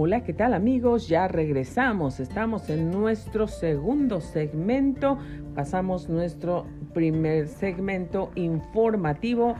Hola, 0.00 0.22
¿qué 0.22 0.32
tal 0.32 0.54
amigos? 0.54 1.08
Ya 1.08 1.26
regresamos. 1.26 2.20
Estamos 2.20 2.70
en 2.70 2.92
nuestro 2.92 3.48
segundo 3.48 4.20
segmento. 4.20 5.18
Pasamos 5.56 6.08
nuestro 6.08 6.66
primer 6.94 7.48
segmento 7.48 8.30
informativo 8.36 9.56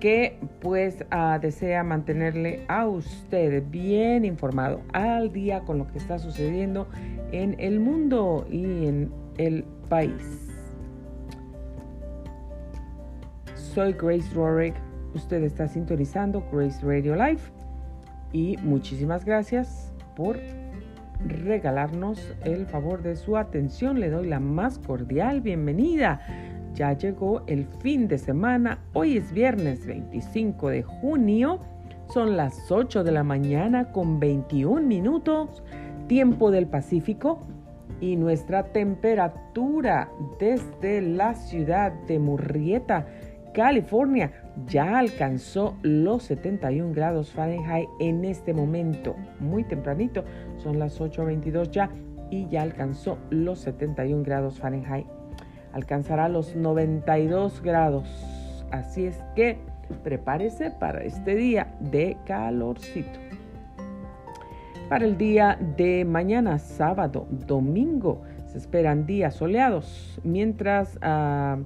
que 0.00 0.38
pues 0.62 1.04
uh, 1.12 1.38
desea 1.38 1.84
mantenerle 1.84 2.64
a 2.68 2.88
usted 2.88 3.62
bien 3.68 4.24
informado 4.24 4.80
al 4.94 5.30
día 5.30 5.60
con 5.60 5.76
lo 5.76 5.86
que 5.86 5.98
está 5.98 6.18
sucediendo 6.18 6.88
en 7.32 7.54
el 7.60 7.80
mundo 7.80 8.46
y 8.50 8.86
en 8.86 9.12
el 9.36 9.62
país. 9.90 10.54
Soy 13.74 13.92
Grace 13.92 14.32
Rorick. 14.34 14.74
Usted 15.12 15.42
está 15.42 15.68
sintonizando 15.68 16.42
Grace 16.50 16.80
Radio 16.82 17.14
Live 17.14 17.55
y 18.36 18.58
muchísimas 18.58 19.24
gracias 19.24 19.94
por 20.14 20.38
regalarnos 21.26 22.34
el 22.44 22.66
favor 22.66 23.02
de 23.02 23.16
su 23.16 23.38
atención. 23.38 23.98
Le 23.98 24.10
doy 24.10 24.28
la 24.28 24.40
más 24.40 24.78
cordial 24.78 25.40
bienvenida. 25.40 26.20
Ya 26.74 26.92
llegó 26.92 27.44
el 27.46 27.64
fin 27.80 28.08
de 28.08 28.18
semana. 28.18 28.80
Hoy 28.92 29.16
es 29.16 29.32
viernes 29.32 29.86
25 29.86 30.68
de 30.68 30.82
junio. 30.82 31.60
Son 32.12 32.36
las 32.36 32.70
8 32.70 33.04
de 33.04 33.12
la 33.12 33.24
mañana 33.24 33.90
con 33.90 34.20
21 34.20 34.82
minutos, 34.82 35.62
tiempo 36.06 36.50
del 36.50 36.66
Pacífico. 36.66 37.40
Y 38.02 38.16
nuestra 38.16 38.64
temperatura 38.64 40.10
desde 40.38 41.00
la 41.00 41.32
ciudad 41.32 41.90
de 42.06 42.18
Murrieta, 42.18 43.06
California, 43.54 44.45
ya 44.64 44.98
alcanzó 44.98 45.76
los 45.82 46.24
71 46.24 46.92
grados 46.94 47.32
Fahrenheit 47.32 47.88
en 48.00 48.24
este 48.24 48.54
momento, 48.54 49.14
muy 49.38 49.64
tempranito, 49.64 50.24
son 50.56 50.78
las 50.78 51.00
8.22 51.00 51.70
ya 51.70 51.90
y 52.30 52.48
ya 52.48 52.62
alcanzó 52.62 53.18
los 53.30 53.60
71 53.60 54.22
grados 54.24 54.58
Fahrenheit. 54.58 55.06
Alcanzará 55.72 56.28
los 56.28 56.56
92 56.56 57.60
grados, 57.62 58.08
así 58.70 59.04
es 59.04 59.22
que 59.34 59.58
prepárese 60.02 60.70
para 60.70 61.04
este 61.04 61.34
día 61.34 61.74
de 61.80 62.16
calorcito. 62.26 63.20
Para 64.88 65.04
el 65.04 65.18
día 65.18 65.58
de 65.76 66.04
mañana, 66.04 66.58
sábado, 66.58 67.26
domingo, 67.30 68.22
se 68.46 68.58
esperan 68.58 69.04
días 69.04 69.34
soleados, 69.34 70.18
mientras... 70.24 70.96
Uh, 70.96 71.64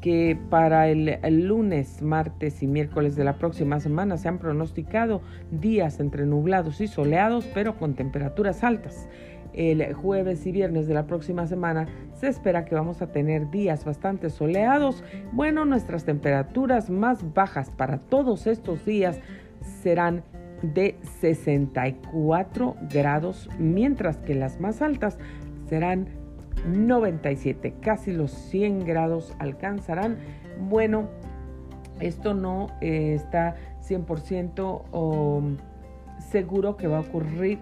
que 0.00 0.38
para 0.48 0.88
el, 0.88 1.46
lunes, 1.46 2.02
martes 2.02 2.62
y 2.62 2.66
miércoles 2.66 3.16
de 3.16 3.24
la 3.24 3.38
próxima 3.38 3.80
semana 3.80 4.16
se 4.16 4.28
han 4.28 4.38
pronosticado 4.38 5.22
días 5.50 5.98
entre 5.98 6.24
nublados 6.24 6.80
y 6.80 6.86
soleados, 6.86 7.48
pero 7.52 7.76
con 7.76 7.94
temperaturas 7.94 8.62
altas. 8.62 9.08
El 9.54 9.92
jueves 9.94 10.46
y 10.46 10.52
viernes 10.52 10.86
de 10.86 10.94
la 10.94 11.06
próxima 11.06 11.46
semana 11.46 11.88
se 12.12 12.28
espera 12.28 12.64
que 12.64 12.76
vamos 12.76 13.02
a 13.02 13.10
tener 13.10 13.50
días 13.50 13.84
bastante 13.84 14.30
soleados. 14.30 15.02
Bueno, 15.32 15.64
nuestras 15.64 16.04
temperaturas 16.04 16.90
más 16.90 17.34
bajas 17.34 17.70
para 17.70 17.98
todos 17.98 18.46
estos 18.46 18.84
días 18.84 19.18
serán 19.82 20.22
de 20.62 20.96
64 21.20 22.76
grados, 22.90 23.48
mientras 23.58 24.18
que 24.18 24.34
las 24.34 24.60
más 24.60 24.82
altas 24.82 25.18
serán 25.68 26.08
97, 26.66 27.74
casi 27.80 28.12
los 28.12 28.30
100 28.30 28.84
grados 28.84 29.34
alcanzarán. 29.38 30.18
Bueno, 30.68 31.08
esto 32.00 32.34
no 32.34 32.68
eh, 32.80 33.14
está 33.14 33.56
100% 33.88 35.56
seguro 36.18 36.76
que 36.76 36.86
va 36.86 36.98
a 36.98 37.00
ocurrir 37.00 37.58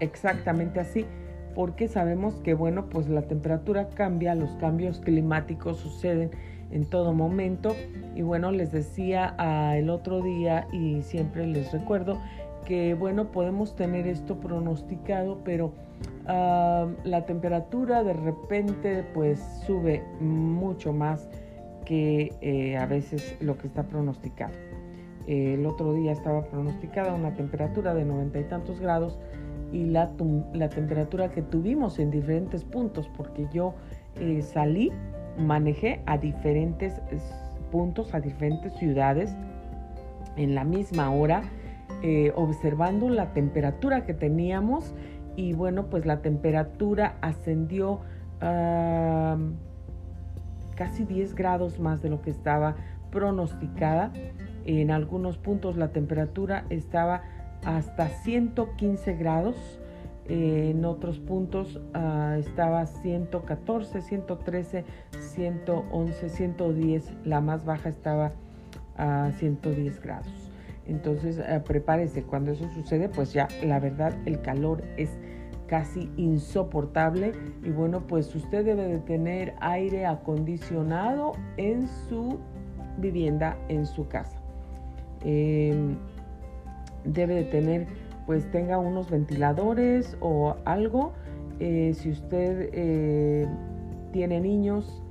exactamente 0.00 0.80
así, 0.80 1.06
porque 1.54 1.88
sabemos 1.88 2.34
que, 2.36 2.54
bueno, 2.54 2.86
pues 2.88 3.08
la 3.08 3.22
temperatura 3.22 3.88
cambia, 3.90 4.34
los 4.34 4.50
cambios 4.56 5.00
climáticos 5.00 5.78
suceden 5.78 6.30
en 6.70 6.84
todo 6.84 7.12
momento. 7.12 7.76
Y 8.14 8.22
bueno, 8.22 8.50
les 8.50 8.72
decía 8.72 9.34
el 9.76 9.90
otro 9.90 10.20
día 10.20 10.66
y 10.72 11.02
siempre 11.02 11.46
les 11.46 11.72
recuerdo 11.72 12.18
que, 12.64 12.94
bueno, 12.94 13.30
podemos 13.30 13.76
tener 13.76 14.06
esto 14.06 14.40
pronosticado, 14.40 15.42
pero 15.44 15.72
la 16.26 17.24
temperatura 17.26 18.02
de 18.02 18.14
repente 18.14 19.04
pues 19.14 19.40
sube 19.66 20.02
mucho 20.20 20.92
más 20.92 21.28
que 21.84 22.32
eh, 22.40 22.76
a 22.78 22.86
veces 22.86 23.36
lo 23.40 23.58
que 23.58 23.66
está 23.66 23.82
pronosticado. 23.82 24.54
el 25.26 25.66
otro 25.66 25.92
día 25.92 26.12
estaba 26.12 26.42
pronosticada 26.44 27.14
una 27.14 27.34
temperatura 27.34 27.94
de 27.94 28.04
noventa 28.04 28.40
y 28.40 28.44
tantos 28.44 28.80
grados 28.80 29.18
y 29.72 29.86
la, 29.86 30.12
la, 30.52 30.68
temperatura 30.68 31.30
que 31.30 31.42
tuvimos 31.42 31.98
en 31.98 32.10
diferentes 32.10 32.64
puntos, 32.64 33.10
porque 33.16 33.46
yo 33.52 33.74
eh, 34.20 34.40
salí, 34.42 34.92
manejé 35.36 36.00
a 36.06 36.16
diferentes 36.16 37.00
puntos, 37.72 38.14
a 38.14 38.20
diferentes 38.20 38.72
ciudades 38.74 39.34
en 40.36 40.54
la 40.54 40.62
misma 40.64 41.10
hora, 41.10 41.42
eh, 42.02 42.32
observando 42.36 43.08
la 43.08 43.32
temperatura 43.32 44.04
que 44.06 44.14
teníamos 44.14 44.94
y 45.36 45.52
bueno, 45.52 45.86
pues 45.86 46.06
la 46.06 46.22
temperatura 46.22 47.16
ascendió 47.20 48.00
casi 50.74 51.04
10 51.04 51.34
grados 51.34 51.80
más 51.80 52.02
de 52.02 52.10
lo 52.10 52.20
que 52.20 52.30
estaba 52.30 52.76
pronosticada. 53.10 54.12
En 54.66 54.90
algunos 54.90 55.38
puntos 55.38 55.76
la 55.76 55.88
temperatura 55.88 56.66
estaba 56.68 57.22
hasta 57.64 58.08
115 58.08 59.16
grados. 59.16 59.56
en 60.26 60.86
otros 60.86 61.18
puntos 61.18 61.76
uh, 61.94 62.38
estaba 62.38 62.86
114, 62.86 64.00
113, 64.00 64.84
111, 65.18 66.28
110. 66.30 67.12
La 67.24 67.40
más 67.40 67.64
baja 67.64 67.90
estaba 67.90 68.32
a 68.96 69.32
110 69.38 70.00
grados. 70.00 70.43
Entonces 70.86 71.38
eh, 71.38 71.62
prepárese, 71.64 72.22
cuando 72.22 72.52
eso 72.52 72.68
sucede, 72.74 73.08
pues 73.08 73.32
ya 73.32 73.48
la 73.62 73.80
verdad 73.80 74.14
el 74.26 74.40
calor 74.40 74.82
es 74.96 75.10
casi 75.66 76.10
insoportable 76.16 77.32
y 77.62 77.70
bueno, 77.70 78.06
pues 78.06 78.34
usted 78.34 78.64
debe 78.64 78.86
de 78.86 78.98
tener 78.98 79.54
aire 79.60 80.06
acondicionado 80.06 81.32
en 81.56 81.88
su 82.08 82.38
vivienda, 82.98 83.56
en 83.68 83.86
su 83.86 84.06
casa. 84.08 84.38
Em, 85.24 85.96
debe 87.04 87.34
de 87.34 87.44
tener, 87.44 87.86
pues 88.26 88.50
tenga 88.50 88.78
unos 88.78 89.10
ventiladores 89.10 90.16
o 90.20 90.56
algo. 90.64 91.12
Eh, 91.60 91.94
si 91.94 92.10
usted 92.10 92.68
eh, 92.72 93.46
tiene 94.12 94.40
niños, 94.40 95.02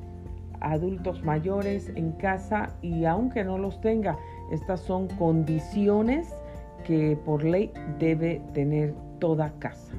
adultos 0.61 1.23
mayores 1.23 1.91
en 1.95 2.13
casa 2.13 2.69
y 2.81 3.05
aunque 3.05 3.43
no 3.43 3.57
los 3.57 3.81
tenga, 3.81 4.17
estas 4.51 4.81
son 4.81 5.07
condiciones 5.07 6.35
que 6.83 7.17
por 7.25 7.43
ley 7.43 7.71
debe 7.99 8.41
tener 8.53 8.93
toda 9.19 9.53
casa. 9.59 9.93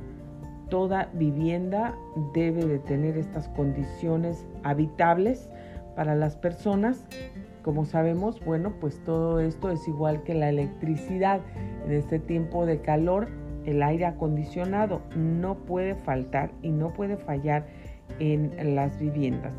Toda 0.68 1.08
vivienda 1.14 1.94
debe 2.32 2.64
de 2.64 2.78
tener 2.78 3.16
estas 3.16 3.48
condiciones 3.48 4.46
habitables 4.62 5.48
para 5.94 6.14
las 6.14 6.36
personas. 6.36 7.06
Como 7.62 7.84
sabemos, 7.84 8.44
bueno, 8.44 8.74
pues 8.80 9.02
todo 9.04 9.40
esto 9.40 9.70
es 9.70 9.86
igual 9.88 10.22
que 10.22 10.34
la 10.34 10.48
electricidad. 10.48 11.40
En 11.86 11.92
este 11.92 12.18
tiempo 12.18 12.66
de 12.66 12.80
calor, 12.80 13.28
el 13.64 13.82
aire 13.82 14.06
acondicionado 14.06 15.00
no 15.16 15.54
puede 15.54 15.94
faltar 15.94 16.50
y 16.62 16.70
no 16.70 16.92
puede 16.92 17.16
fallar 17.16 17.66
en 18.18 18.74
las 18.74 18.98
viviendas. 18.98 19.54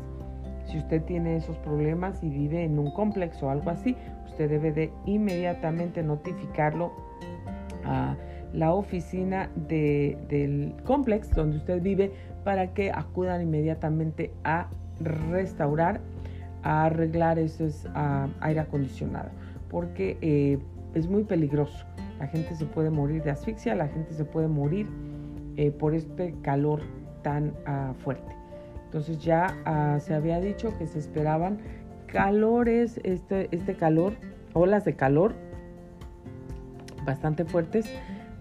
Si 0.66 0.78
usted 0.78 1.02
tiene 1.04 1.36
esos 1.36 1.56
problemas 1.58 2.22
y 2.22 2.28
vive 2.28 2.64
en 2.64 2.78
un 2.78 2.90
complejo 2.90 3.46
o 3.46 3.50
algo 3.50 3.70
así, 3.70 3.96
usted 4.36 4.50
debe 4.50 4.70
de 4.70 4.92
inmediatamente 5.06 6.02
notificarlo 6.02 6.92
a 7.86 8.14
la 8.52 8.74
oficina 8.74 9.48
del 9.54 10.74
complex 10.84 11.30
donde 11.30 11.56
usted 11.56 11.80
vive 11.80 12.12
para 12.44 12.74
que 12.74 12.90
acudan 12.90 13.40
inmediatamente 13.40 14.30
a 14.44 14.68
restaurar, 15.00 16.02
a 16.62 16.84
arreglar 16.84 17.38
ese 17.38 17.70
aire 18.40 18.60
acondicionado, 18.60 19.30
porque 19.70 20.18
eh, 20.20 20.58
es 20.94 21.08
muy 21.08 21.24
peligroso. 21.24 21.86
La 22.18 22.26
gente 22.26 22.54
se 22.56 22.66
puede 22.66 22.90
morir 22.90 23.22
de 23.22 23.30
asfixia, 23.30 23.74
la 23.74 23.88
gente 23.88 24.12
se 24.12 24.24
puede 24.26 24.48
morir 24.48 24.86
eh, 25.56 25.70
por 25.70 25.94
este 25.94 26.34
calor 26.42 26.82
tan 27.22 27.54
ah, 27.64 27.94
fuerte. 28.04 28.36
Entonces 28.84 29.18
ya 29.18 29.56
ah, 29.64 29.96
se 29.98 30.12
había 30.12 30.40
dicho 30.40 30.76
que 30.78 30.86
se 30.86 30.98
esperaban 30.98 31.58
calores, 32.06 33.00
este, 33.04 33.48
este 33.50 33.74
calor, 33.74 34.14
olas 34.52 34.84
de 34.84 34.94
calor 34.94 35.34
bastante 37.06 37.44
fuertes 37.44 37.86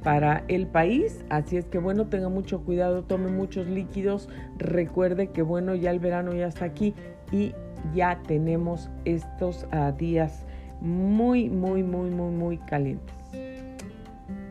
para 0.04 0.44
el 0.50 0.68
país. 0.68 1.24
Así 1.30 1.56
es 1.56 1.66
que 1.66 1.78
bueno, 1.78 2.08
tenga 2.08 2.28
mucho 2.28 2.64
cuidado, 2.64 3.04
tome 3.04 3.30
muchos 3.30 3.68
líquidos. 3.68 4.28
Recuerde 4.58 5.28
que 5.28 5.42
bueno, 5.42 5.76
ya 5.76 5.92
el 5.92 6.00
verano 6.00 6.34
ya 6.34 6.48
está 6.48 6.66
aquí 6.66 6.94
y 7.32 7.54
ya 7.94 8.20
tenemos 8.28 8.90
estos 9.06 9.66
ah, 9.72 9.92
días 9.92 10.46
muy, 10.82 11.50
muy, 11.50 11.84
muy, 11.84 12.10
muy, 12.10 12.32
muy 12.32 12.58
calientes. 12.58 13.16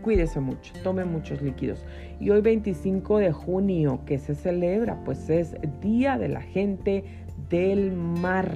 cuídese 0.02 0.40
mucho, 0.40 0.72
tome 0.82 1.04
muchos 1.04 1.42
líquidos. 1.42 1.84
Y 2.20 2.30
hoy 2.30 2.40
25 2.40 3.18
de 3.18 3.32
junio, 3.32 4.00
que 4.06 4.18
se 4.18 4.34
celebra, 4.34 5.02
pues 5.04 5.30
es 5.30 5.56
Día 5.80 6.18
de 6.18 6.28
la 6.28 6.42
Gente 6.42 7.04
del 7.48 7.92
Mar. 7.92 8.50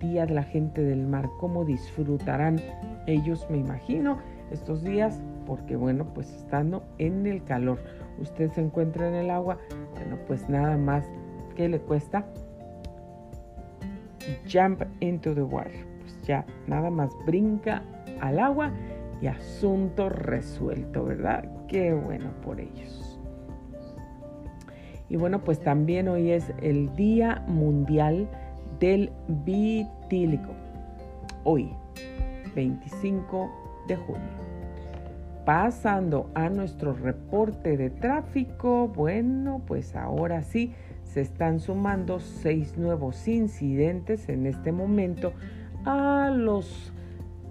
De 0.00 0.26
la 0.34 0.42
Gente 0.44 0.82
del 0.82 1.06
Mar. 1.06 1.28
¿Cómo 1.38 1.66
disfrutarán 1.66 2.58
ellos, 3.06 3.46
me 3.50 3.58
imagino, 3.58 4.16
estos 4.50 4.82
días? 4.82 5.20
Porque 5.46 5.76
bueno, 5.76 6.06
pues 6.14 6.32
estando 6.32 6.82
en 6.96 7.26
el 7.26 7.44
calor, 7.44 7.78
usted 8.18 8.50
se 8.52 8.62
encuentra 8.62 9.08
en 9.08 9.14
el 9.14 9.30
agua, 9.30 9.58
bueno, 9.94 10.16
pues 10.26 10.48
nada 10.48 10.78
más 10.78 11.04
que 11.54 11.68
le 11.68 11.80
cuesta 11.80 12.24
jump 14.50 14.82
into 15.00 15.34
the 15.34 15.42
water. 15.42 15.84
Pues 16.00 16.22
ya 16.22 16.46
nada 16.66 16.90
más 16.90 17.10
brinca 17.26 17.82
al 18.22 18.38
agua 18.38 18.72
y 19.20 19.26
asunto 19.26 20.08
resuelto, 20.08 21.04
¿verdad? 21.04 21.44
Qué 21.68 21.92
bueno 21.92 22.30
por 22.42 22.58
ellos. 22.58 23.20
Y 25.10 25.16
bueno, 25.16 25.44
pues 25.44 25.60
también 25.60 26.08
hoy 26.08 26.30
es 26.30 26.54
el 26.62 26.94
Día 26.96 27.44
Mundial 27.48 28.28
del 28.80 29.12
Vitílico. 29.28 30.54
Hoy, 31.44 31.70
25 32.54 33.50
de 33.86 33.96
junio. 33.96 34.50
Pasando 35.44 36.30
a 36.34 36.48
nuestro 36.48 36.94
reporte 36.94 37.76
de 37.76 37.90
tráfico, 37.90 38.88
bueno, 38.88 39.62
pues 39.66 39.94
ahora 39.94 40.42
sí 40.42 40.72
se 41.04 41.20
están 41.20 41.60
sumando 41.60 42.20
seis 42.20 42.78
nuevos 42.78 43.28
incidentes 43.28 44.28
en 44.28 44.46
este 44.46 44.72
momento 44.72 45.32
a 45.84 46.30
los 46.34 46.92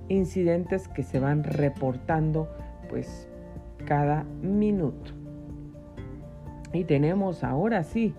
incidentes 0.07 0.87
que 0.87 1.03
se 1.03 1.19
van 1.19 1.43
reportando 1.43 2.49
pues 2.89 3.27
cada 3.85 4.23
minuto. 4.41 5.11
Y 6.73 6.83
tenemos 6.83 7.43
ahora 7.43 7.83
sí, 7.83 8.13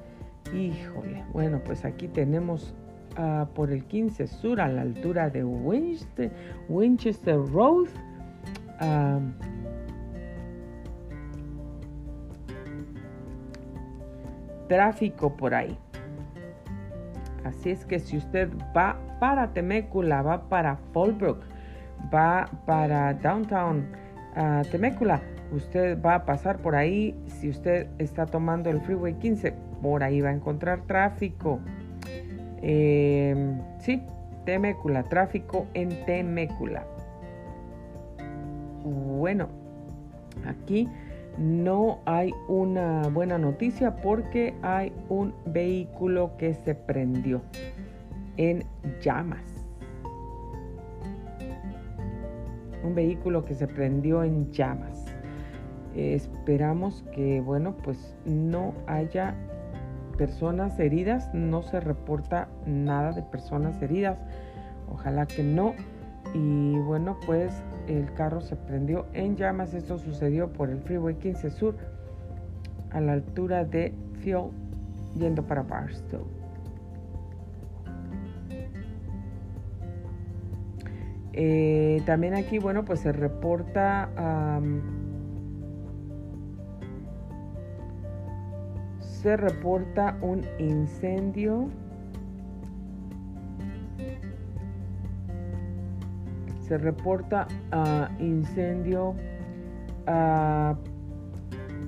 híjole, 0.53 1.25
bueno, 1.33 1.61
pues 1.65 1.85
aquí 1.85 2.09
tenemos 2.09 2.75
uh, 3.21 3.47
por 3.55 3.71
el 3.71 3.85
15 3.85 4.27
Sur 4.27 4.61
a 4.61 4.69
la 4.69 4.83
altura 4.83 5.29
de 5.31 5.45
Winchester, 5.45 6.31
Winchester 6.69 7.37
Road. 7.37 7.89
Um, 8.81 9.35
tráfico 14.69 15.37
por 15.37 15.53
ahí. 15.53 15.77
Así 17.45 17.71
es 17.71 17.85
que 17.85 17.99
si 17.99 18.17
usted 18.17 18.49
va 18.77 18.97
para 19.19 19.53
Temécula, 19.53 20.23
va 20.23 20.49
para 20.49 20.77
Fallbrook, 20.93 21.43
va 22.15 22.49
para 22.67 23.13
Downtown 23.15 23.87
uh, 24.37 24.63
Temécula, 24.71 25.21
usted 25.53 26.01
va 26.01 26.15
a 26.17 26.25
pasar 26.25 26.59
por 26.59 26.77
ahí. 26.77 27.19
Si 27.27 27.49
usted 27.49 27.89
está 27.99 28.27
tomando 28.27 28.71
el 28.71 28.81
Freeway 28.81 29.15
15, 29.15 29.53
por 29.83 30.05
ahí 30.05 30.21
va 30.21 30.29
a 30.29 30.35
encontrar 30.35 30.83
tráfico. 30.87 31.61
Eh, 32.63 33.57
sí, 33.79 34.03
Temécula, 34.45 35.03
tráfico 35.05 35.67
en 35.75 36.05
Temécula. 36.07 36.85
Bueno, 38.85 39.49
aquí 40.47 40.89
no 41.39 42.01
hay 42.07 42.33
una 42.49 43.03
buena 43.09 43.39
noticia 43.39 43.97
porque 43.97 44.55
hay 44.63 44.93
un 45.09 45.35
vehículo 45.47 46.37
que 46.37 46.55
se 46.55 46.75
prendió 46.75 47.43
en 48.37 48.65
llamas. 49.01 49.45
Un 52.83 52.95
vehículo 52.95 53.45
que 53.45 53.55
se 53.55 53.67
prendió 53.67 54.23
en 54.25 54.51
llamas. 54.51 55.05
esperamos 55.95 57.05
que, 57.13 57.41
bueno, 57.41 57.77
pues 57.83 58.17
no 58.25 58.75
haya 58.87 59.35
personas 60.21 60.79
heridas. 60.79 61.33
No 61.33 61.63
se 61.63 61.81
reporta 61.81 62.49
nada 62.67 63.13
de 63.13 63.23
personas 63.23 63.81
heridas. 63.81 64.19
Ojalá 64.93 65.25
que 65.25 65.43
no. 65.43 65.73
Y 66.35 66.75
bueno, 66.81 67.17
pues 67.25 67.63
el 67.89 68.13
carro 68.13 68.43
se 68.43 68.55
prendió 68.55 69.07
en 69.15 69.37
llamas. 69.37 69.73
Esto 69.73 69.97
sucedió 69.97 70.53
por 70.53 70.69
el 70.69 70.83
Freeway 70.83 71.15
15 71.15 71.51
Sur 71.51 71.75
a 72.91 73.01
la 73.01 73.15
altura 73.15 73.65
de 73.65 73.95
Field 74.21 74.51
yendo 75.17 75.43
para 75.43 75.63
Barstow. 75.63 76.27
Eh, 81.33 82.03
también 82.05 82.35
aquí, 82.35 82.59
bueno, 82.59 82.85
pues 82.85 83.01
se 83.01 83.13
reporta 83.13 84.11
se 89.23 89.37
reporta 89.37 90.17
un 90.23 90.43
incendio 90.59 91.69
se 96.71 96.79
reporta 96.79 97.49
incendio 98.21 99.17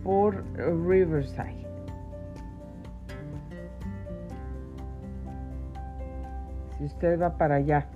por 0.03 0.45
Riverside. 0.57 1.65
Si 6.77 6.85
usted 6.85 7.21
va 7.21 7.39
para 7.39 7.55
allá, 7.55 7.87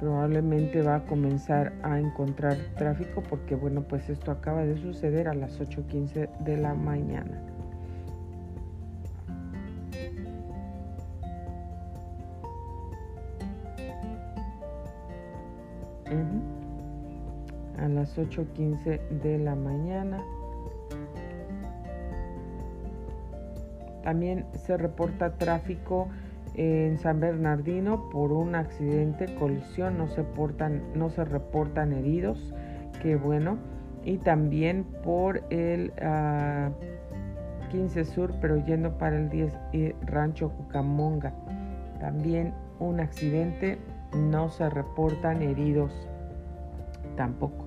probablemente 0.00 0.82
va 0.82 0.96
a 0.96 1.06
comenzar 1.06 1.72
a 1.84 2.00
encontrar 2.00 2.56
tráfico 2.76 3.22
porque 3.22 3.54
bueno, 3.54 3.82
pues 3.82 4.10
esto 4.10 4.32
acaba 4.32 4.64
de 4.64 4.76
suceder 4.76 5.28
a 5.28 5.34
las 5.34 5.60
8.15 5.60 6.36
de 6.40 6.56
la 6.56 6.74
mañana. 6.74 7.53
Las 18.16 18.28
8.15 18.28 19.00
de 19.22 19.38
la 19.38 19.54
mañana. 19.54 20.22
También 24.02 24.44
se 24.52 24.76
reporta 24.76 25.36
tráfico 25.38 26.08
en 26.54 26.98
San 26.98 27.20
Bernardino 27.20 28.10
por 28.10 28.32
un 28.32 28.54
accidente, 28.54 29.34
colisión, 29.36 29.98
no 29.98 30.08
se, 30.08 30.22
portan, 30.22 30.82
no 30.94 31.10
se 31.10 31.24
reportan 31.24 31.92
heridos, 31.92 32.54
qué 33.02 33.16
bueno. 33.16 33.58
Y 34.04 34.18
también 34.18 34.84
por 35.02 35.42
el 35.48 35.90
15 37.70 38.00
ah, 38.00 38.04
Sur, 38.04 38.34
pero 38.40 38.62
yendo 38.64 38.98
para 38.98 39.16
el 39.16 39.30
10 39.30 39.52
y 39.72 39.92
Rancho 40.02 40.50
Cucamonga. 40.50 41.32
También 41.98 42.52
un 42.78 43.00
accidente, 43.00 43.78
no 44.14 44.50
se 44.50 44.68
reportan 44.68 45.40
heridos 45.40 46.06
tampoco. 47.16 47.63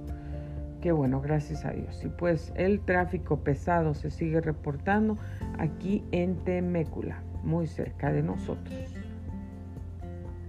Qué 0.82 0.92
bueno, 0.92 1.22
gracias 1.22 1.66
a 1.66 1.72
Dios. 1.72 2.04
Y 2.04 2.10
pues 2.10 2.54
el 2.56 2.80
tráfico 2.82 3.38
pesado 3.38 3.94
se 3.94 4.12
sigue 4.12 4.42
reportando 4.42 5.18
aquí 5.58 6.04
en 6.12 6.36
Temécula, 6.44 7.24
muy 7.44 7.66
cerca 7.66 8.12
de 8.12 8.22
nosotros. 8.22 8.76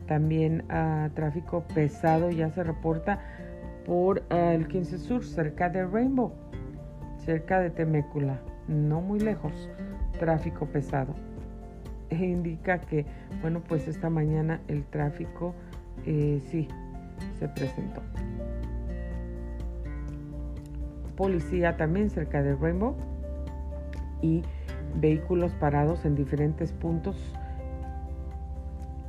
También 0.06 0.64
uh, 0.70 1.08
tráfico 1.14 1.64
pesado 1.74 2.30
ya 2.30 2.50
se 2.50 2.62
reporta 2.62 3.20
por 3.86 4.22
ah, 4.30 4.52
el 4.52 4.68
15 4.68 4.98
Sur, 4.98 5.24
cerca 5.24 5.70
de 5.70 5.86
Rainbow, 5.86 6.32
cerca 7.24 7.60
de 7.60 7.70
Temécula, 7.70 8.38
no 8.68 9.00
muy 9.00 9.20
lejos. 9.20 9.70
Tráfico 10.18 10.66
pesado. 10.66 11.14
E 12.10 12.16
indica 12.26 12.80
que, 12.80 13.06
bueno, 13.40 13.62
pues 13.66 13.88
esta 13.88 14.10
mañana 14.10 14.60
el 14.68 14.84
tráfico 14.84 15.54
eh, 16.04 16.40
sí 16.50 16.68
se 17.38 17.48
presentó 17.48 18.02
policía 21.18 21.76
también 21.76 22.10
cerca 22.10 22.42
de 22.44 22.54
Rainbow 22.54 22.94
y 24.22 24.44
vehículos 24.94 25.52
parados 25.54 26.04
en 26.04 26.14
diferentes 26.14 26.72
puntos. 26.72 27.16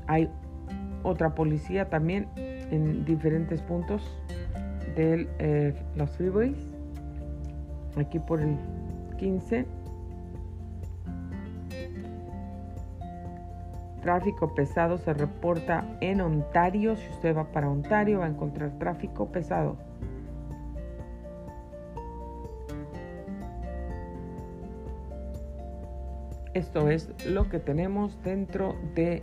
Hay 0.07 0.27
otra 1.03 1.35
policía 1.35 1.87
también 1.87 2.27
en 2.35 3.05
diferentes 3.05 3.61
puntos 3.61 4.01
de 4.95 5.29
eh, 5.37 5.75
los 5.95 6.09
freeways. 6.17 6.57
Aquí 7.95 8.17
por 8.17 8.41
el 8.41 8.57
15. 9.19 9.67
Tráfico 14.01 14.55
pesado 14.55 14.97
se 14.97 15.13
reporta 15.13 15.85
en 16.01 16.21
Ontario. 16.21 16.95
Si 16.95 17.07
usted 17.09 17.37
va 17.37 17.51
para 17.51 17.69
Ontario 17.69 18.19
va 18.19 18.25
a 18.25 18.29
encontrar 18.29 18.71
tráfico 18.79 19.27
pesado. 19.27 19.88
Esto 26.55 26.89
es 26.89 27.09
lo 27.27 27.47
que 27.47 27.59
tenemos 27.59 28.17
dentro 28.23 28.75
de 28.95 29.21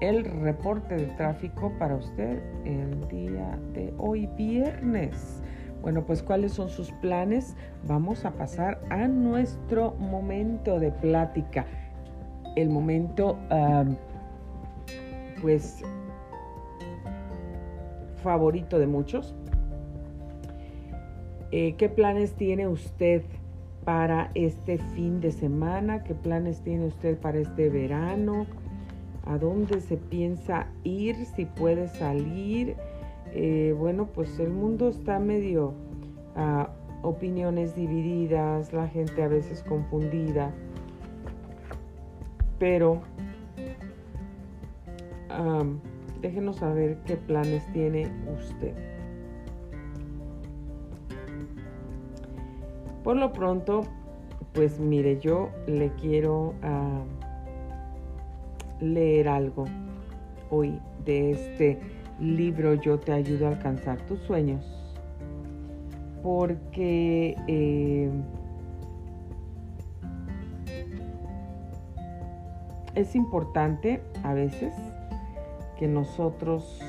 el 0.00 0.24
reporte 0.24 0.96
de 0.96 1.06
tráfico 1.16 1.72
para 1.78 1.94
usted 1.94 2.42
el 2.64 3.06
día 3.06 3.56
de 3.72 3.94
hoy 3.96 4.26
viernes. 4.36 5.40
Bueno, 5.82 6.04
pues 6.04 6.20
cuáles 6.20 6.52
son 6.52 6.68
sus 6.68 6.90
planes. 6.90 7.54
Vamos 7.84 8.24
a 8.24 8.32
pasar 8.32 8.80
a 8.90 9.06
nuestro 9.06 9.92
momento 9.92 10.80
de 10.80 10.90
plática. 10.90 11.64
El 12.56 12.70
momento, 12.70 13.38
pues, 15.40 15.82
favorito 18.16 18.80
de 18.80 18.86
muchos. 18.88 19.36
Eh, 21.52 21.76
¿Qué 21.76 21.88
planes 21.88 22.34
tiene 22.34 22.66
usted 22.66 23.22
para 23.84 24.30
este 24.34 24.78
fin 24.78 25.20
de 25.20 25.32
semana? 25.32 26.04
¿Qué 26.04 26.14
planes 26.14 26.60
tiene 26.62 26.86
usted 26.86 27.18
para 27.18 27.38
este 27.38 27.68
verano? 27.68 28.46
¿A 29.26 29.38
dónde 29.38 29.80
se 29.80 29.96
piensa 29.96 30.66
ir? 30.84 31.16
Si 31.26 31.44
puede 31.44 31.88
salir. 31.88 32.76
Eh, 33.34 33.74
bueno, 33.78 34.06
pues 34.06 34.38
el 34.38 34.50
mundo 34.50 34.88
está 34.88 35.18
medio 35.18 35.74
a 36.36 36.70
opiniones 37.02 37.74
divididas, 37.74 38.72
la 38.72 38.88
gente 38.88 39.22
a 39.22 39.28
veces 39.28 39.62
confundida, 39.62 40.52
pero 42.58 43.00
déjenos 46.20 46.56
saber 46.56 46.98
qué 47.06 47.16
planes 47.16 47.66
tiene 47.72 48.08
usted. 48.38 48.91
Por 53.02 53.16
lo 53.16 53.32
pronto, 53.32 53.82
pues 54.52 54.78
mire, 54.78 55.18
yo 55.18 55.50
le 55.66 55.90
quiero 55.94 56.54
leer 58.80 59.28
algo 59.28 59.64
hoy 60.50 60.78
de 61.04 61.30
este 61.32 61.80
libro 62.20 62.74
Yo 62.74 62.98
te 62.98 63.12
ayudo 63.12 63.46
a 63.46 63.50
alcanzar 63.50 64.00
tus 64.06 64.20
sueños. 64.20 64.64
Porque 66.22 67.36
eh, 67.48 68.10
es 72.94 73.16
importante 73.16 74.00
a 74.22 74.34
veces 74.34 74.74
que 75.78 75.88
nosotros 75.88 76.80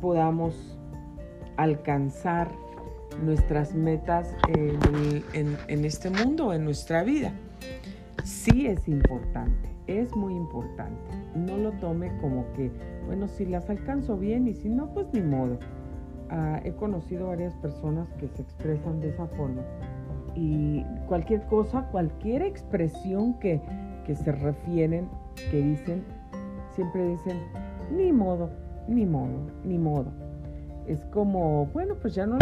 podamos 0.00 0.78
alcanzar 1.58 2.48
nuestras 3.22 3.74
metas 3.74 4.34
en, 4.48 5.56
en, 5.68 5.84
este 5.84 6.10
mundo, 6.10 6.52
en 6.52 6.64
nuestra 6.64 7.02
vida. 7.02 7.32
Sí 8.24 8.66
es 8.66 8.86
importante, 8.88 9.68
es 9.86 10.14
muy 10.14 10.34
importante. 10.34 11.00
No 11.34 11.56
lo 11.56 11.72
tome 11.72 12.16
como 12.20 12.52
que, 12.54 12.70
bueno, 13.06 13.28
si 13.28 13.46
las 13.46 13.68
alcanzo 13.70 14.16
bien 14.16 14.48
y 14.48 14.54
si 14.54 14.68
no, 14.68 14.92
pues 14.92 15.06
ni 15.12 15.22
modo. 15.22 15.58
Ah, 16.30 16.60
he 16.64 16.72
conocido 16.72 17.28
varias 17.28 17.54
personas 17.54 18.12
que 18.14 18.28
se 18.28 18.42
expresan 18.42 19.00
de 19.00 19.10
esa 19.10 19.26
forma. 19.28 19.62
Y 20.34 20.84
cualquier 21.06 21.42
cosa, 21.46 21.88
cualquier 21.90 22.42
expresión 22.42 23.38
que, 23.38 23.60
que 24.06 24.14
se 24.14 24.30
refieren, 24.30 25.08
que 25.50 25.62
dicen, 25.62 26.04
siempre 26.74 27.08
dicen, 27.08 27.38
ni 27.90 28.12
modo, 28.12 28.50
ni 28.86 29.06
modo, 29.06 29.46
ni 29.64 29.78
modo. 29.78 30.12
Es 30.86 31.04
como, 31.06 31.66
bueno, 31.66 31.94
pues 32.00 32.14
ya 32.14 32.26
no 32.26 32.38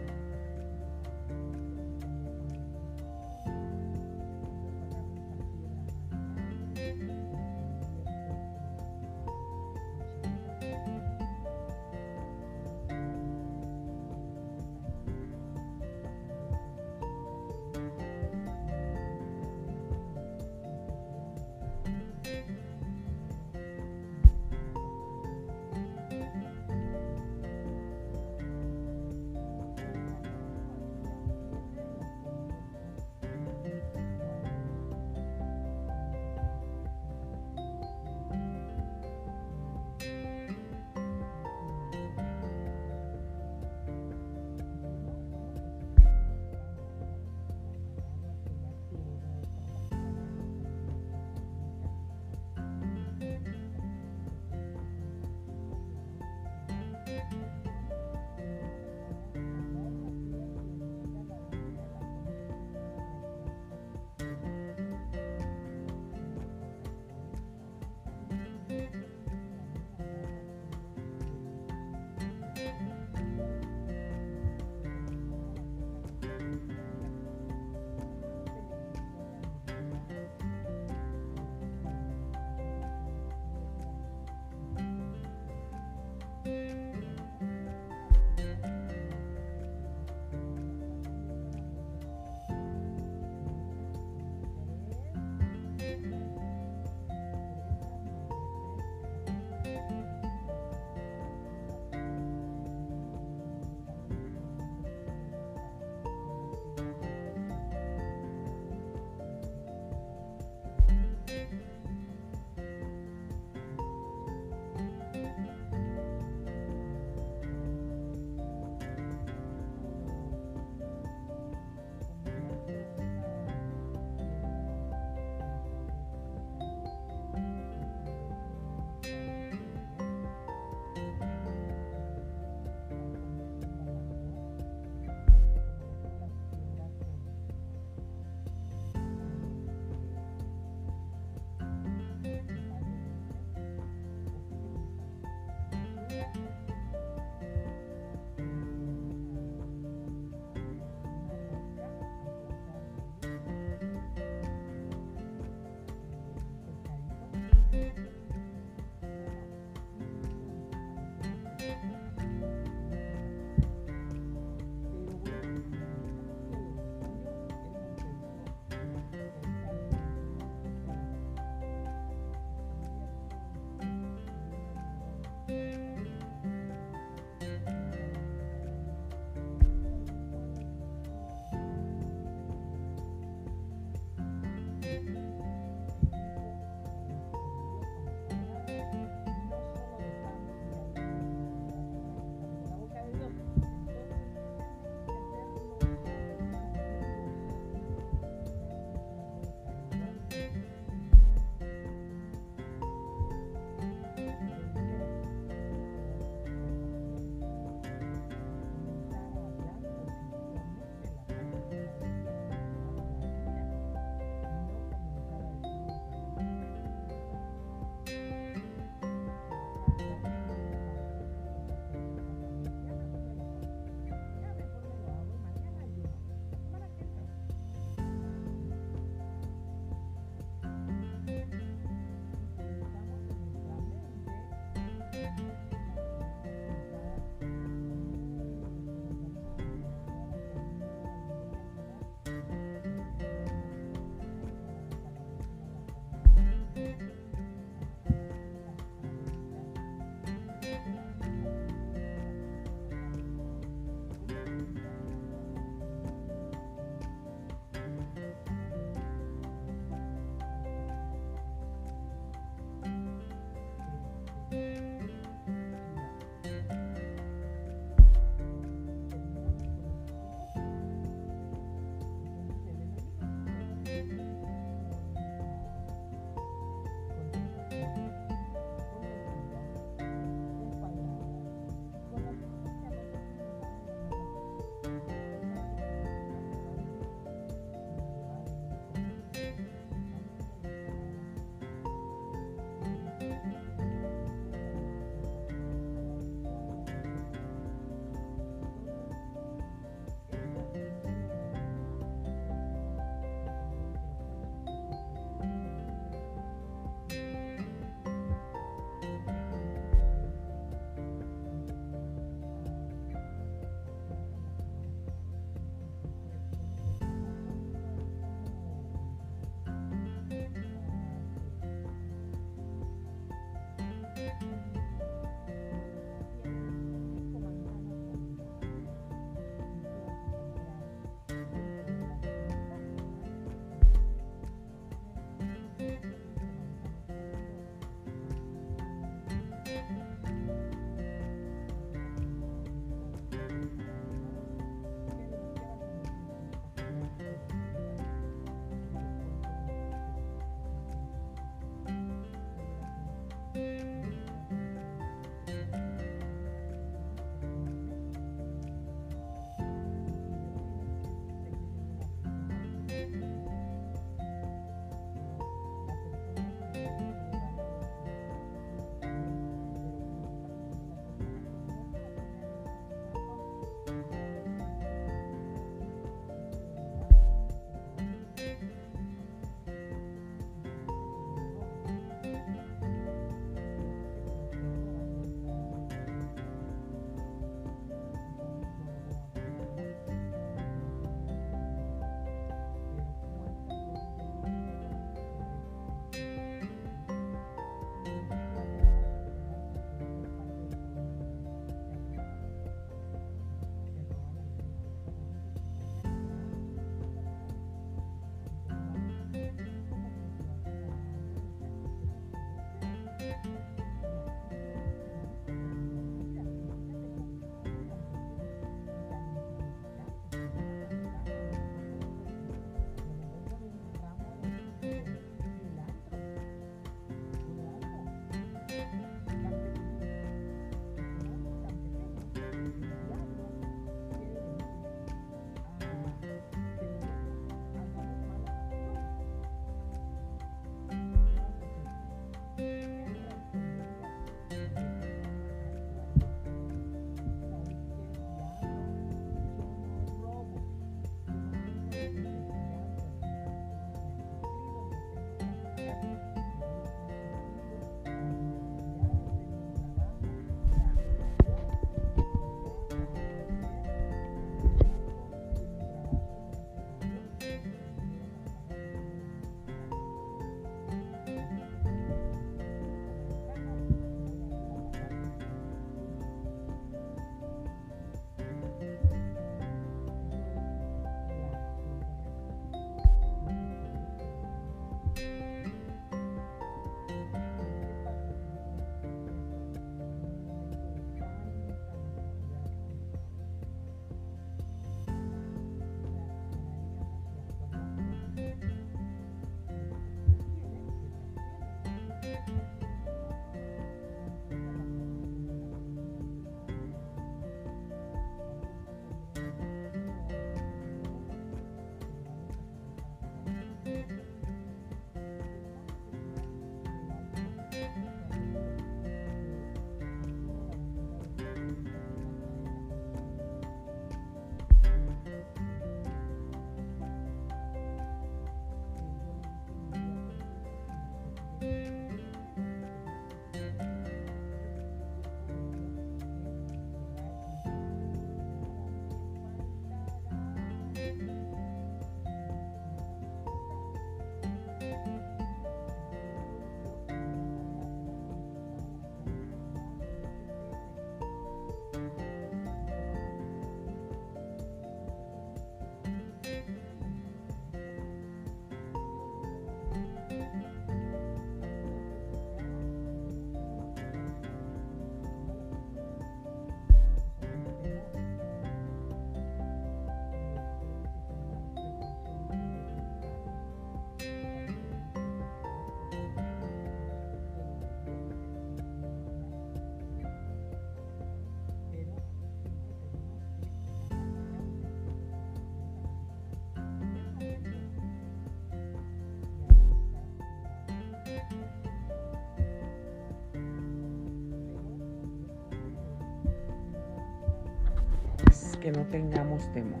que 598.82 598.90
no 598.90 599.04
tengamos 599.06 599.72
temor. 599.72 600.00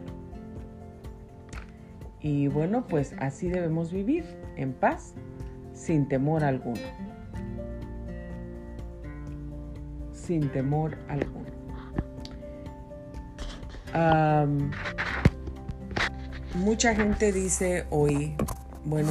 Y 2.20 2.48
bueno, 2.48 2.86
pues 2.86 3.14
así 3.18 3.48
debemos 3.48 3.92
vivir, 3.92 4.24
en 4.56 4.72
paz, 4.72 5.14
sin 5.72 6.08
temor 6.08 6.44
alguno. 6.44 6.80
Sin 10.12 10.48
temor 10.50 10.98
alguno. 11.08 11.42
mucha 16.54 16.94
gente 16.94 17.32
dice 17.32 17.86
hoy, 17.90 18.34
bueno, 18.84 19.10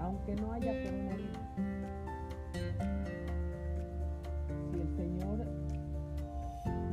haya 0.00 0.72
coronavirus. 0.82 1.38
Si 4.70 4.80
el 4.80 4.96
Señor 4.96 5.38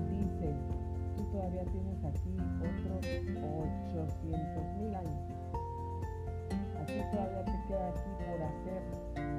dice, 0.10 0.54
tú 1.16 1.24
todavía 1.32 1.64
tienes 1.66 2.04
aquí 2.04 2.36
otros 2.60 3.06
800 4.22 4.64
mil 4.78 4.96
años, 4.96 5.22
aquí 6.82 7.00
todavía 7.12 7.46
te 7.46 7.68
queda 7.68 7.90
aquí 7.90 8.10
por 8.26 8.42
hacer 8.42 8.82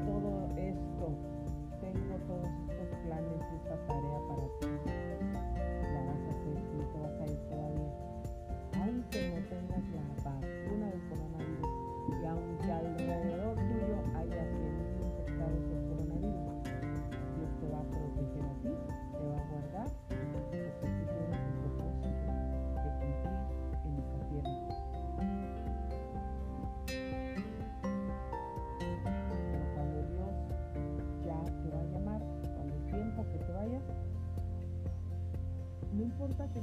todo 0.07 0.31
esto, 0.57 1.07
tengo 1.81 2.17
todos 2.27 2.49
estos 2.71 2.99
planes 3.05 3.41
y 3.53 3.57
esta 3.57 3.77
tarea 3.87 4.19
para 4.29 4.47
ti, 4.61 5.04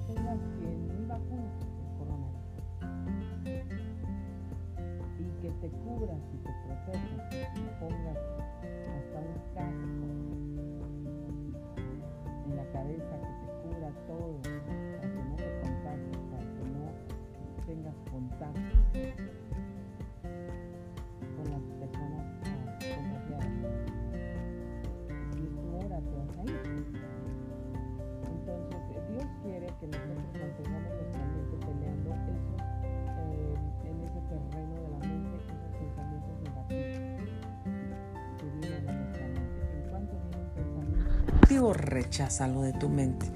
importa 0.09 0.33
que 0.33 0.65
100.000 0.65 1.07
vacunas 1.07 1.53
del 1.59 1.89
coronavirus 1.97 2.57
y 5.19 5.25
que 5.41 5.49
te 5.61 5.69
cubras 5.69 6.21
y 6.33 6.37
te 6.37 6.51
protejas 6.65 7.21
y 7.55 7.61
pongas 7.79 8.19
hasta 8.97 9.17
un 9.19 9.35
casco 9.53 10.05
en 12.45 12.55
la 12.55 12.65
cabeza 12.71 13.13
que 13.19 13.31
te 13.45 13.51
cubra 13.61 13.89
todo 14.07 14.29
negativo, 41.62 41.74
recházalo 41.74 42.64
de 42.64 42.74
tu 42.74 42.89
mente. 42.89 43.28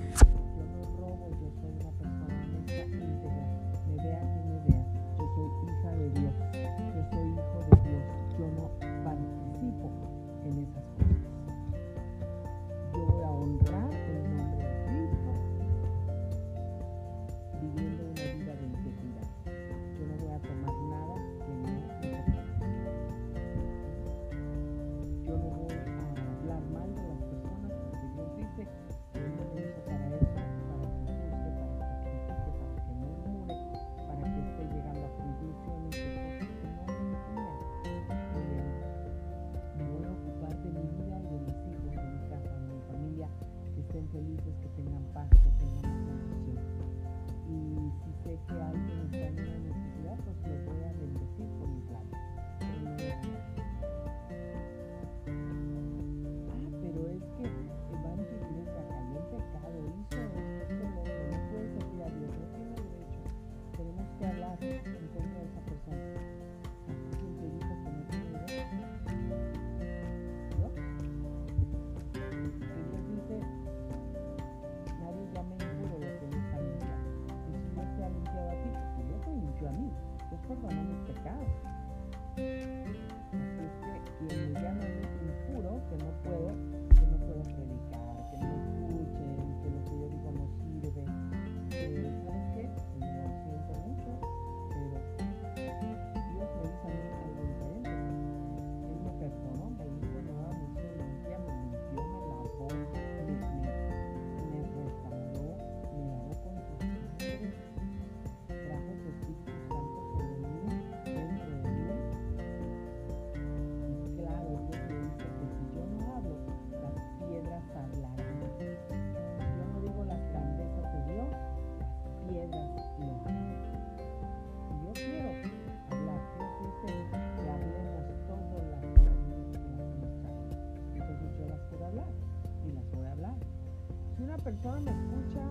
persona 134.65 134.79
me 134.79 134.91
escucha, 134.91 135.43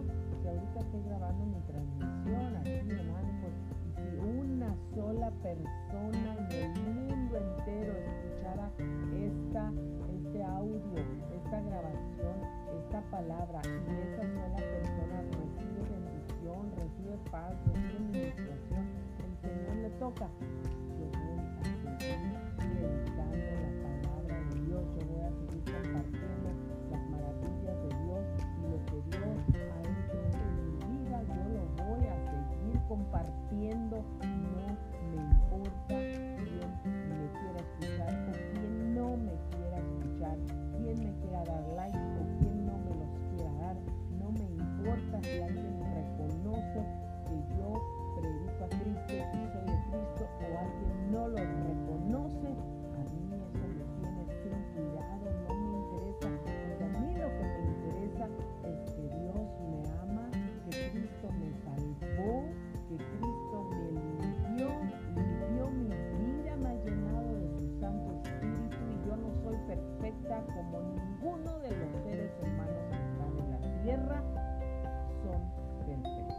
que 0.43 0.49
ahorita 0.49 0.81
estoy 0.81 1.03
grabando 1.05 1.47
mi 1.47 1.61
transmisión 1.61 2.57
aquí 2.57 2.71
en 2.71 3.11
Anchor, 3.15 3.53
y 3.87 4.11
si 4.11 4.17
una 4.19 4.75
sola 4.93 5.31
persona 5.43 6.37
en 6.51 6.75
el 6.75 6.81
mundo 6.83 7.37
entero 7.37 7.93
escuchara 7.95 8.71
esta, 9.15 9.73
este 10.19 10.43
audio, 10.43 10.99
esta 11.33 11.61
grabación, 11.61 12.37
esta 12.77 13.03
palabra, 13.11 13.61
y 13.65 13.93
esa 14.03 14.23
sola 14.35 14.57
persona 14.57 15.23
recibe 15.31 15.83
bendición, 15.95 16.73
recibe 16.77 17.17
paz, 17.31 17.55
recibe 17.67 17.97
administración, 17.97 18.85
el 19.23 19.49
Señor 19.49 19.77
le 19.77 19.91
toca. 19.91 20.29
compartiendo, 33.15 34.05
no 34.21 34.77
me 35.11 35.65
importa. 35.67 36.14
ninguno 71.35 71.59
de 71.59 71.71
los 71.71 71.91
seres 72.05 72.31
humanos 72.43 72.83
que 72.89 72.95
están 72.95 73.39
en 73.39 73.51
la 73.51 73.83
tierra 73.83 74.23
son 75.23 75.41
perfectos. 75.87 76.37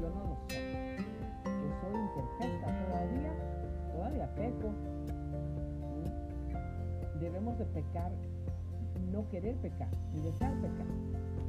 Yo 0.00 0.10
no 0.10 0.20
lo 0.24 0.36
soy. 0.48 0.96
Yo 1.44 1.68
soy 1.80 1.94
imperfecta 2.00 2.86
todavía, 2.86 3.32
todavía 3.92 4.34
peco. 4.34 4.72
Debemos 7.20 7.58
de 7.58 7.64
pecar, 7.66 8.12
no 9.12 9.28
querer 9.28 9.56
pecar, 9.56 9.88
ni 10.14 10.22
desear 10.22 10.54
pecar. 10.54 10.86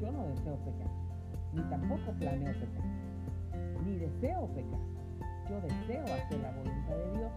Yo 0.01 0.11
no 0.11 0.27
deseo 0.27 0.55
pecar, 0.57 0.91
ni 1.53 1.61
tampoco 1.69 2.11
planeo 2.19 2.53
pecar, 2.53 2.85
ni 3.85 3.95
deseo 3.97 4.47
pecar 4.47 4.96
yo 5.49 5.61
deseo 5.61 6.03
hacer 6.03 6.39
la 6.41 6.51
voluntad 6.51 6.95
de 6.95 7.11
Dios, 7.17 7.31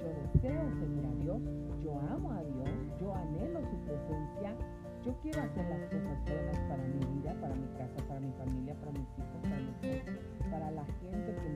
yo 0.00 0.08
deseo 0.32 0.70
seguir 0.80 1.04
a 1.04 1.14
Dios, 1.22 1.40
yo 1.84 2.00
amo 2.08 2.32
a 2.32 2.42
Dios, 2.42 2.68
yo 2.98 3.14
anhelo 3.14 3.60
su 3.60 3.76
presencia, 3.84 4.54
yo 5.04 5.14
quiero 5.22 5.42
hacer 5.42 5.68
las 5.68 5.80
cosas 5.90 6.24
buenas 6.24 6.58
para 6.68 6.82
mi 6.84 7.04
vida, 7.16 7.34
para 7.40 7.54
mi 7.54 7.66
casa, 7.76 8.08
para 8.08 8.20
mi 8.20 8.32
familia, 8.32 8.74
para 8.80 8.92
mis 8.92 9.08
hijos, 9.18 9.40
para 9.42 9.56
mi 9.56 9.68
esposo, 9.68 10.18
para 10.50 10.70
la 10.70 10.84
gente 10.84 11.34
que 11.34 11.49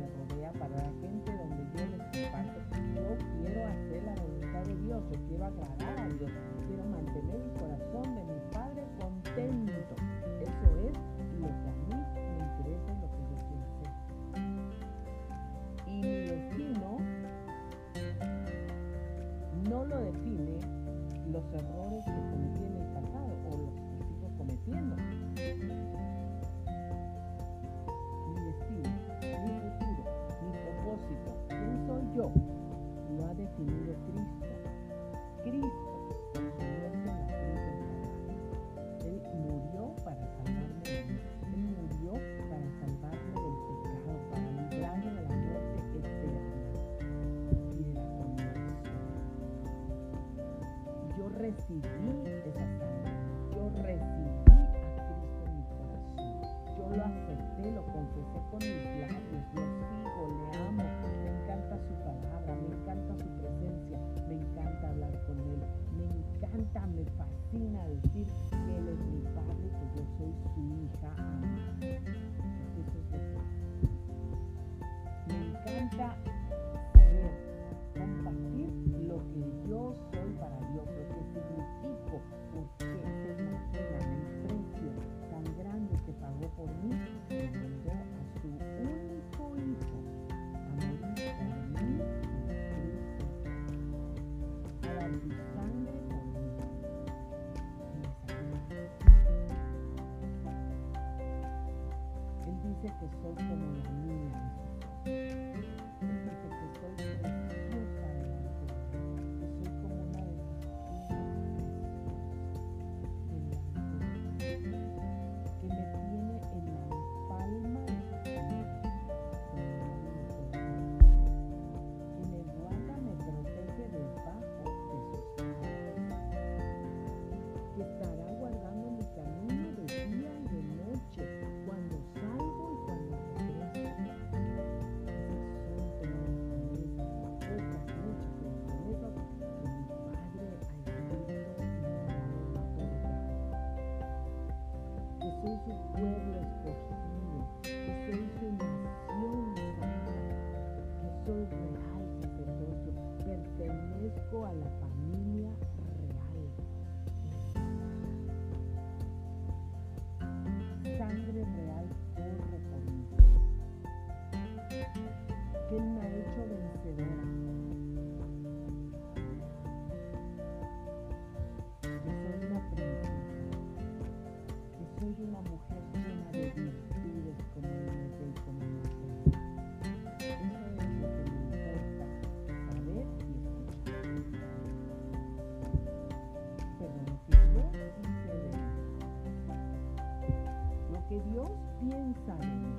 Dios 191.45 191.53
piensa 191.81 192.35
mí. 192.37 192.77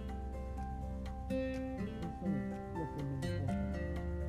Eso 1.30 1.84
es 1.84 2.02
lo 2.02 2.86
que 2.96 3.04
me 3.04 3.16
importa. 3.16 3.54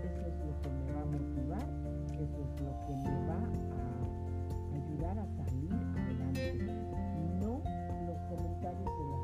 Eso 0.04 0.22
es 0.26 0.36
lo 0.44 0.52
que 0.60 0.68
me 0.70 0.92
va 0.92 1.00
a 1.00 1.04
motivar. 1.06 1.66
Eso 2.12 2.20
es 2.20 2.52
lo 2.62 2.72
que 2.86 2.92
me 2.96 3.16
va 3.26 3.40
a 3.40 4.74
ayudar 4.74 5.18
a 5.18 5.26
salir 5.36 5.72
adelante. 5.96 6.46
No 7.40 7.52
los 8.06 8.18
comentarios 8.28 8.90
de 8.98 9.04
la 9.10 9.15